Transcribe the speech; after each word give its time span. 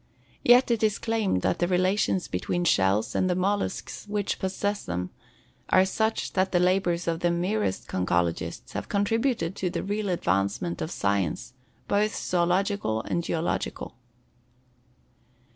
Yet 0.43 0.71
it 0.71 0.81
is 0.81 0.97
claimed 0.97 1.43
that 1.43 1.59
the 1.59 1.67
relations 1.67 2.27
between 2.27 2.63
shells 2.65 3.13
and 3.13 3.29
the 3.29 3.35
mollusks 3.35 4.07
which 4.07 4.39
possess 4.39 4.83
them 4.83 5.11
are 5.69 5.85
such 5.85 6.33
that 6.33 6.51
the 6.51 6.59
labors 6.59 7.07
of 7.07 7.19
the 7.19 7.29
merest 7.29 7.87
conchologists 7.87 8.73
have 8.73 8.89
contributed 8.89 9.55
to 9.57 9.69
the 9.69 9.83
real 9.83 10.09
advancement 10.09 10.81
of 10.81 10.89
science, 10.89 11.53
both 11.87 12.13
zoölogical 12.13 13.05
and 13.05 13.23
geological. 13.23 13.93